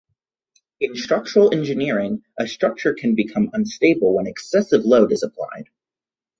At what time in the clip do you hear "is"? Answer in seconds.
5.11-5.21